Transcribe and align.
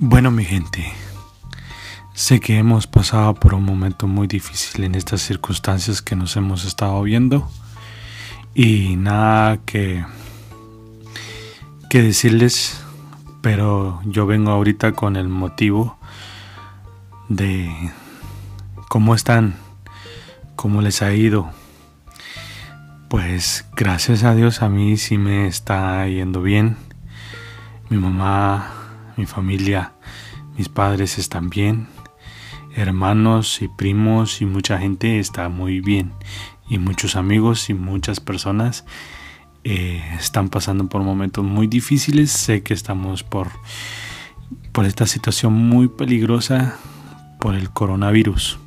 Bueno, 0.00 0.30
mi 0.30 0.44
gente, 0.44 0.92
sé 2.14 2.38
que 2.38 2.56
hemos 2.56 2.86
pasado 2.86 3.34
por 3.34 3.52
un 3.54 3.64
momento 3.64 4.06
muy 4.06 4.28
difícil 4.28 4.84
en 4.84 4.94
estas 4.94 5.20
circunstancias 5.22 6.02
que 6.02 6.14
nos 6.14 6.36
hemos 6.36 6.64
estado 6.64 7.02
viendo 7.02 7.50
y 8.54 8.94
nada 8.94 9.56
que, 9.66 10.04
que 11.90 12.00
decirles, 12.00 12.80
pero 13.42 14.00
yo 14.04 14.24
vengo 14.24 14.52
ahorita 14.52 14.92
con 14.92 15.16
el 15.16 15.26
motivo 15.26 15.98
de 17.28 17.68
cómo 18.88 19.16
están, 19.16 19.56
cómo 20.54 20.80
les 20.80 21.02
ha 21.02 21.12
ido. 21.12 21.50
Pues 23.10 23.66
gracias 23.74 24.22
a 24.22 24.36
Dios 24.36 24.62
a 24.62 24.68
mí 24.68 24.96
sí 24.96 25.18
me 25.18 25.48
está 25.48 26.06
yendo 26.06 26.40
bien. 26.40 26.76
Mi 27.90 27.96
mamá 27.96 28.77
mi 29.18 29.26
familia, 29.26 29.92
mis 30.56 30.68
padres 30.68 31.18
están 31.18 31.50
bien, 31.50 31.88
hermanos 32.76 33.60
y 33.60 33.68
primos 33.68 34.40
y 34.40 34.46
mucha 34.46 34.78
gente 34.78 35.18
está 35.18 35.48
muy 35.48 35.80
bien 35.80 36.12
y 36.68 36.78
muchos 36.78 37.16
amigos 37.16 37.68
y 37.68 37.74
muchas 37.74 38.20
personas 38.20 38.84
eh, 39.64 40.02
están 40.18 40.48
pasando 40.48 40.88
por 40.88 41.02
momentos 41.02 41.44
muy 41.44 41.66
difíciles. 41.66 42.30
Sé 42.30 42.62
que 42.62 42.74
estamos 42.74 43.24
por, 43.24 43.50
por 44.70 44.84
esta 44.84 45.06
situación 45.06 45.52
muy 45.52 45.88
peligrosa 45.88 46.76
por 47.40 47.56
el 47.56 47.70
coronavirus. 47.70 48.60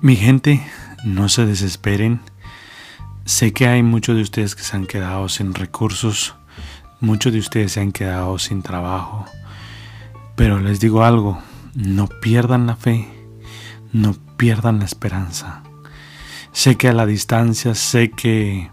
Mi 0.00 0.16
gente, 0.16 0.66
no 1.04 1.28
se 1.28 1.44
desesperen. 1.44 2.20
Sé 3.26 3.52
que 3.52 3.68
hay 3.68 3.82
muchos 3.82 4.16
de 4.16 4.22
ustedes 4.22 4.54
que 4.54 4.62
se 4.62 4.76
han 4.76 4.86
quedado 4.86 5.28
sin 5.28 5.52
recursos 5.54 6.34
Muchos 7.02 7.32
de 7.32 7.40
ustedes 7.40 7.72
se 7.72 7.80
han 7.80 7.90
quedado 7.90 8.38
sin 8.38 8.62
trabajo, 8.62 9.26
pero 10.36 10.60
les 10.60 10.78
digo 10.78 11.02
algo, 11.02 11.42
no 11.74 12.06
pierdan 12.06 12.68
la 12.68 12.76
fe, 12.76 13.08
no 13.92 14.14
pierdan 14.36 14.78
la 14.78 14.84
esperanza. 14.84 15.64
Sé 16.52 16.76
que 16.76 16.88
a 16.88 16.92
la 16.92 17.04
distancia, 17.04 17.74
sé 17.74 18.12
que 18.12 18.70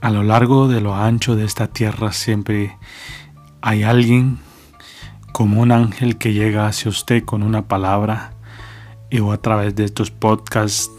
a 0.00 0.10
lo 0.10 0.24
largo 0.24 0.66
de 0.66 0.80
lo 0.80 0.96
ancho 0.96 1.36
de 1.36 1.44
esta 1.44 1.68
tierra 1.68 2.10
siempre 2.10 2.76
hay 3.62 3.84
alguien 3.84 4.40
como 5.32 5.60
un 5.60 5.70
ángel 5.70 6.18
que 6.18 6.32
llega 6.32 6.66
hacia 6.66 6.88
usted 6.88 7.24
con 7.24 7.44
una 7.44 7.68
palabra 7.68 8.32
y 9.08 9.20
o 9.20 9.30
a 9.30 9.40
través 9.40 9.76
de 9.76 9.84
estos 9.84 10.10
podcasts 10.10 10.90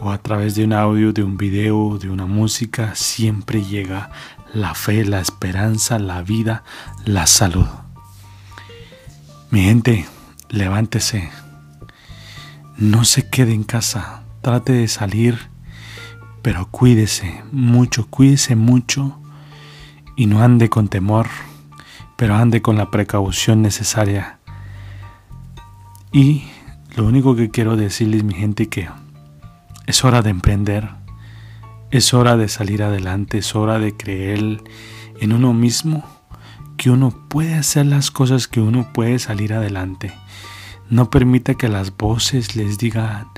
o 0.00 0.10
a 0.10 0.18
través 0.18 0.54
de 0.54 0.64
un 0.64 0.72
audio, 0.72 1.12
de 1.12 1.22
un 1.22 1.36
video, 1.36 1.98
de 1.98 2.10
una 2.10 2.26
música, 2.26 2.94
siempre 2.94 3.62
llega 3.64 4.10
la 4.52 4.74
fe, 4.74 5.04
la 5.04 5.20
esperanza, 5.20 5.98
la 5.98 6.22
vida, 6.22 6.64
la 7.04 7.26
salud. 7.26 7.66
Mi 9.50 9.62
gente, 9.62 10.06
levántese. 10.50 11.30
No 12.76 13.04
se 13.04 13.28
quede 13.28 13.52
en 13.54 13.64
casa. 13.64 14.22
Trate 14.42 14.72
de 14.72 14.88
salir, 14.88 15.38
pero 16.42 16.68
cuídese 16.70 17.42
mucho, 17.52 18.06
cuídese 18.08 18.54
mucho 18.54 19.18
y 20.16 20.26
no 20.26 20.42
ande 20.42 20.68
con 20.68 20.88
temor, 20.88 21.26
pero 22.16 22.36
ande 22.36 22.62
con 22.62 22.76
la 22.76 22.90
precaución 22.90 23.62
necesaria. 23.62 24.38
Y 26.12 26.44
lo 26.96 27.06
único 27.06 27.34
que 27.34 27.50
quiero 27.50 27.76
decirles, 27.76 28.24
mi 28.24 28.34
gente, 28.34 28.68
que 28.68 28.88
es 29.86 30.04
hora 30.04 30.22
de 30.22 30.30
emprender 30.30 31.06
es 31.90 32.12
hora 32.14 32.36
de 32.36 32.48
salir 32.48 32.82
adelante, 32.82 33.38
es 33.38 33.54
hora 33.54 33.78
de 33.78 33.96
creer 33.96 34.62
en 35.20 35.32
uno 35.32 35.52
mismo, 35.52 36.04
que 36.76 36.90
uno 36.90 37.26
puede 37.28 37.54
hacer 37.54 37.86
las 37.86 38.10
cosas, 38.10 38.48
que 38.48 38.60
uno 38.60 38.92
puede 38.92 39.18
salir 39.18 39.54
adelante. 39.54 40.12
No 40.90 41.10
permita 41.10 41.54
que 41.54 41.68
las 41.68 41.96
voces 41.96 42.56
les 42.56 42.78
digan 42.78 43.28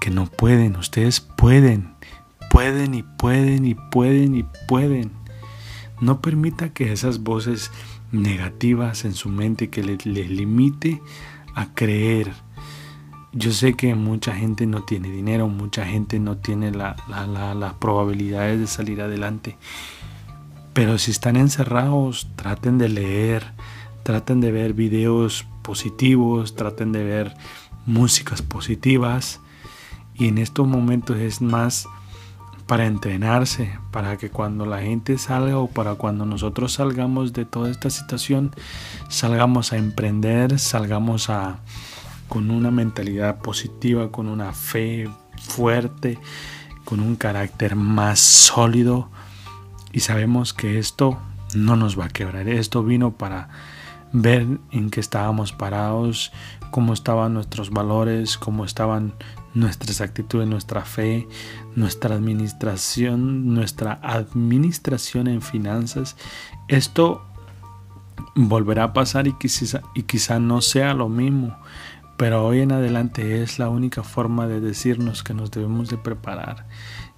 que 0.00 0.10
no 0.10 0.26
pueden, 0.26 0.76
ustedes 0.76 1.20
pueden, 1.20 1.94
pueden 2.50 2.94
y 2.94 3.02
pueden 3.02 3.64
y 3.64 3.74
pueden 3.74 4.36
y 4.36 4.44
pueden. 4.68 5.10
No 6.00 6.20
permita 6.20 6.72
que 6.72 6.92
esas 6.92 7.20
voces 7.20 7.70
negativas 8.12 9.04
en 9.04 9.14
su 9.14 9.28
mente 9.28 9.70
que 9.70 9.82
les, 9.82 10.04
limite 10.06 11.00
a 11.54 11.74
creer 11.74 12.32
yo 13.34 13.50
sé 13.50 13.74
que 13.74 13.94
mucha 13.96 14.32
gente 14.34 14.64
no 14.66 14.84
tiene 14.84 15.10
dinero, 15.10 15.48
mucha 15.48 15.84
gente 15.84 16.20
no 16.20 16.36
tiene 16.36 16.70
las 16.70 17.74
probabilidades 17.80 18.60
de 18.60 18.66
salir 18.68 19.02
adelante. 19.02 19.56
Pero 20.72 20.98
si 20.98 21.10
están 21.10 21.36
encerrados, 21.36 22.28
traten 22.36 22.78
de 22.78 22.88
leer, 22.88 23.44
traten 24.04 24.40
de 24.40 24.52
ver 24.52 24.72
videos 24.72 25.46
positivos, 25.62 26.54
traten 26.54 26.92
de 26.92 27.02
ver 27.02 27.34
músicas 27.86 28.40
positivas. 28.40 29.40
Y 30.14 30.28
en 30.28 30.38
estos 30.38 30.68
momentos 30.68 31.16
es 31.16 31.40
más 31.40 31.88
para 32.68 32.86
entrenarse, 32.86 33.78
para 33.90 34.16
que 34.16 34.30
cuando 34.30 34.64
la 34.64 34.80
gente 34.80 35.18
salga 35.18 35.58
o 35.58 35.66
para 35.66 35.96
cuando 35.96 36.24
nosotros 36.24 36.74
salgamos 36.74 37.32
de 37.32 37.44
toda 37.44 37.68
esta 37.68 37.90
situación, 37.90 38.52
salgamos 39.08 39.72
a 39.72 39.76
emprender, 39.76 40.58
salgamos 40.58 41.30
a, 41.30 41.58
con 42.34 42.50
una 42.50 42.72
mentalidad 42.72 43.38
positiva, 43.38 44.10
con 44.10 44.26
una 44.26 44.52
fe 44.52 45.08
fuerte, 45.40 46.18
con 46.84 46.98
un 46.98 47.14
carácter 47.14 47.76
más 47.76 48.18
sólido 48.18 49.08
y 49.92 50.00
sabemos 50.00 50.52
que 50.52 50.80
esto 50.80 51.16
no 51.54 51.76
nos 51.76 51.96
va 51.96 52.06
a 52.06 52.08
quebrar. 52.08 52.48
Esto 52.48 52.82
vino 52.82 53.12
para 53.12 53.50
ver 54.12 54.48
en 54.72 54.90
qué 54.90 54.98
estábamos 54.98 55.52
parados, 55.52 56.32
cómo 56.72 56.92
estaban 56.92 57.34
nuestros 57.34 57.70
valores, 57.70 58.36
cómo 58.36 58.64
estaban 58.64 59.14
nuestras 59.54 60.00
actitudes, 60.00 60.48
nuestra 60.48 60.84
fe, 60.84 61.28
nuestra 61.76 62.16
administración, 62.16 63.54
nuestra 63.54 64.00
administración 64.02 65.28
en 65.28 65.40
finanzas. 65.40 66.16
Esto 66.66 67.24
volverá 68.34 68.84
a 68.84 68.92
pasar 68.92 69.28
y 69.28 69.34
quizá, 69.34 69.82
y 69.94 70.02
quizá 70.02 70.40
no 70.40 70.60
sea 70.60 70.94
lo 70.94 71.08
mismo, 71.08 71.56
pero 72.16 72.44
hoy 72.44 72.60
en 72.60 72.72
adelante 72.72 73.42
es 73.42 73.58
la 73.58 73.68
única 73.68 74.02
forma 74.02 74.46
de 74.46 74.60
decirnos 74.60 75.22
que 75.22 75.34
nos 75.34 75.50
debemos 75.50 75.88
de 75.88 75.98
preparar. 75.98 76.66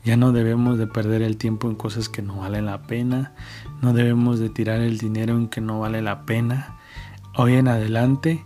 Ya 0.05 0.17
no 0.17 0.33
debemos 0.33 0.79
de 0.79 0.87
perder 0.87 1.23
el 1.23 1.37
tiempo 1.37 1.69
en 1.69 1.75
cosas 1.75 2.09
que 2.09 2.23
no 2.23 2.37
valen 2.39 2.67
la 2.67 2.83
pena. 2.83 3.35
No 3.83 3.93
debemos 3.93 4.39
de 4.39 4.49
tirar 4.49 4.81
el 4.81 4.99
dinero 4.99 5.37
en 5.37 5.49
que 5.49 5.61
no 5.61 5.81
vale 5.81 6.01
la 6.01 6.25
pena. 6.25 6.77
Hoy 7.35 7.55
en 7.55 7.69
adelante 7.69 8.45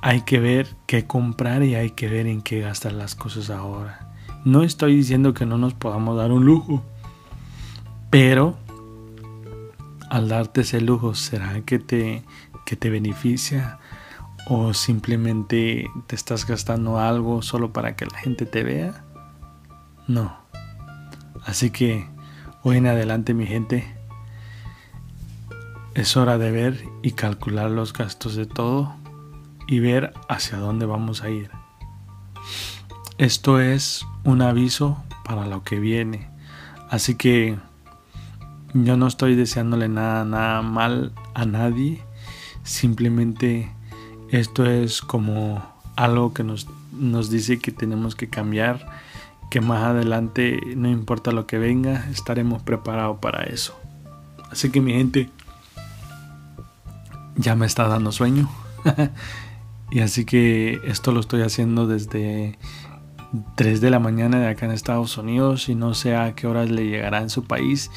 hay 0.00 0.22
que 0.22 0.40
ver 0.40 0.74
qué 0.86 1.06
comprar 1.06 1.62
y 1.62 1.74
hay 1.74 1.90
que 1.90 2.08
ver 2.08 2.26
en 2.26 2.42
qué 2.42 2.60
gastar 2.60 2.92
las 2.92 3.14
cosas 3.14 3.50
ahora. 3.50 4.14
No 4.44 4.62
estoy 4.62 4.96
diciendo 4.96 5.34
que 5.34 5.46
no 5.46 5.58
nos 5.58 5.74
podamos 5.74 6.16
dar 6.16 6.32
un 6.32 6.44
lujo, 6.44 6.82
pero 8.10 8.56
al 10.08 10.28
darte 10.28 10.62
ese 10.62 10.80
lujo, 10.80 11.14
¿será 11.14 11.60
que 11.60 11.78
te, 11.78 12.24
que 12.64 12.76
te 12.76 12.90
beneficia? 12.90 13.78
O 14.48 14.72
simplemente 14.72 15.90
te 16.06 16.16
estás 16.16 16.46
gastando 16.46 16.98
algo 16.98 17.42
solo 17.42 17.72
para 17.72 17.96
que 17.96 18.06
la 18.06 18.18
gente 18.18 18.46
te 18.46 18.64
vea. 18.64 19.04
No. 20.06 20.36
Así 21.44 21.70
que 21.70 22.06
hoy 22.62 22.78
en 22.78 22.86
adelante 22.86 23.34
mi 23.34 23.46
gente 23.46 23.94
es 25.94 26.16
hora 26.16 26.38
de 26.38 26.50
ver 26.50 26.84
y 27.02 27.12
calcular 27.12 27.70
los 27.70 27.92
gastos 27.92 28.36
de 28.36 28.46
todo 28.46 28.94
y 29.66 29.80
ver 29.80 30.14
hacia 30.28 30.58
dónde 30.58 30.86
vamos 30.86 31.22
a 31.22 31.28
ir. 31.28 31.50
Esto 33.18 33.60
es 33.60 34.06
un 34.24 34.40
aviso 34.40 35.02
para 35.24 35.46
lo 35.46 35.62
que 35.62 35.78
viene. 35.78 36.30
Así 36.88 37.16
que 37.16 37.58
yo 38.72 38.96
no 38.96 39.06
estoy 39.06 39.34
deseándole 39.34 39.88
nada, 39.88 40.24
nada 40.24 40.62
mal 40.62 41.12
a 41.34 41.44
nadie. 41.44 42.02
Simplemente 42.62 43.70
esto 44.30 44.66
es 44.66 45.02
como 45.02 45.62
algo 45.96 46.32
que 46.32 46.44
nos, 46.44 46.68
nos 46.92 47.30
dice 47.30 47.58
que 47.58 47.72
tenemos 47.72 48.14
que 48.14 48.28
cambiar, 48.28 48.88
que 49.50 49.60
más 49.60 49.82
adelante, 49.84 50.60
no 50.76 50.88
importa 50.88 51.32
lo 51.32 51.46
que 51.46 51.58
venga, 51.58 52.06
estaremos 52.10 52.62
preparados 52.62 53.18
para 53.18 53.44
eso. 53.44 53.78
Así 54.50 54.70
que 54.70 54.80
mi 54.80 54.92
gente, 54.92 55.30
ya 57.36 57.54
me 57.54 57.66
está 57.66 57.88
dando 57.88 58.12
sueño. 58.12 58.48
y 59.90 60.00
así 60.00 60.24
que 60.24 60.80
esto 60.84 61.12
lo 61.12 61.20
estoy 61.20 61.42
haciendo 61.42 61.86
desde 61.86 62.58
3 63.56 63.80
de 63.80 63.90
la 63.90 63.98
mañana 63.98 64.38
de 64.38 64.48
acá 64.48 64.66
en 64.66 64.72
Estados 64.72 65.16
Unidos 65.18 65.68
y 65.68 65.74
no 65.74 65.94
sé 65.94 66.16
a 66.16 66.34
qué 66.34 66.46
horas 66.46 66.70
le 66.70 66.86
llegará 66.86 67.20
en 67.20 67.30
su 67.30 67.44
país. 67.44 67.90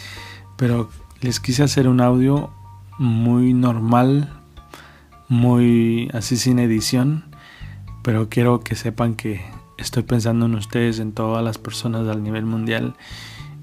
Pero 0.58 0.90
les 1.22 1.40
quise 1.40 1.64
hacer 1.64 1.88
un 1.88 2.02
audio 2.02 2.52
muy 2.98 3.54
normal, 3.54 4.41
muy 5.32 6.10
así 6.14 6.36
sin 6.36 6.60
edición, 6.60 7.24
pero 8.04 8.28
quiero 8.28 8.60
que 8.60 8.76
sepan 8.76 9.16
que 9.16 9.40
estoy 9.78 10.04
pensando 10.04 10.46
en 10.46 10.56
ustedes, 10.56 11.00
en 11.00 11.14
todas 11.14 11.42
las 11.42 11.58
personas 11.58 12.06
al 12.10 12.22
nivel 12.22 12.46
mundial 12.46 12.96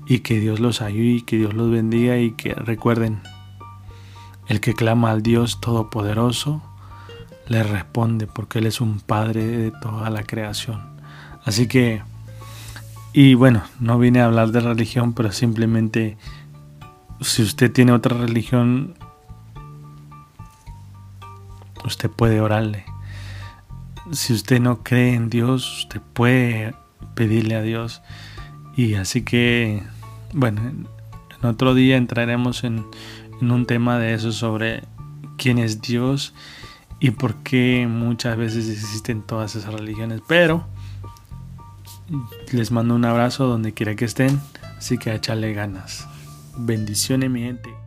y 0.06 0.20
que 0.20 0.40
Dios 0.40 0.60
los 0.60 0.80
ayude 0.80 1.16
y 1.16 1.20
que 1.20 1.36
Dios 1.36 1.52
los 1.52 1.70
bendiga 1.70 2.16
y 2.16 2.30
que 2.30 2.54
recuerden, 2.54 3.20
El 4.46 4.60
que 4.60 4.72
clama 4.72 5.10
al 5.10 5.22
Dios 5.22 5.60
Todopoderoso 5.60 6.62
le 7.48 7.62
responde 7.62 8.26
porque 8.26 8.60
Él 8.60 8.66
es 8.66 8.80
un 8.80 9.00
Padre 9.00 9.46
de 9.46 9.70
toda 9.70 10.08
la 10.08 10.22
creación. 10.22 10.80
Así 11.44 11.68
que, 11.68 12.00
y 13.12 13.34
bueno, 13.34 13.62
no 13.78 13.98
vine 13.98 14.22
a 14.22 14.24
hablar 14.24 14.52
de 14.52 14.60
religión, 14.60 15.12
pero 15.12 15.32
simplemente 15.32 16.16
si 17.20 17.42
usted 17.42 17.70
tiene 17.70 17.92
otra 17.92 18.16
religión, 18.16 18.94
usted 21.88 22.10
puede 22.10 22.40
orarle. 22.40 22.84
Si 24.12 24.32
usted 24.32 24.60
no 24.60 24.82
cree 24.82 25.14
en 25.14 25.28
Dios, 25.28 25.80
usted 25.80 26.00
puede 26.12 26.74
pedirle 27.14 27.56
a 27.56 27.62
Dios. 27.62 28.00
Y 28.76 28.94
así 28.94 29.22
que, 29.22 29.82
bueno, 30.32 30.62
en 30.62 31.46
otro 31.46 31.74
día 31.74 31.96
entraremos 31.96 32.64
en, 32.64 32.86
un 33.40 33.66
tema 33.66 33.98
de 33.98 34.14
eso 34.14 34.32
sobre 34.32 34.82
quién 35.36 35.58
es 35.58 35.80
Dios 35.80 36.34
y 37.00 37.10
por 37.10 37.36
qué 37.42 37.86
muchas 37.88 38.36
veces 38.36 38.68
existen 38.68 39.22
todas 39.22 39.54
esas 39.56 39.74
religiones. 39.74 40.20
Pero 40.26 40.66
les 42.52 42.70
mando 42.70 42.94
un 42.94 43.04
abrazo 43.04 43.46
donde 43.46 43.74
quiera 43.74 43.94
que 43.94 44.04
estén, 44.04 44.40
así 44.76 44.98
que 44.98 45.10
a 45.10 45.14
echarle 45.14 45.52
ganas. 45.52 46.06
Bendiciones 46.56 47.30
mi 47.30 47.42
gente. 47.42 47.77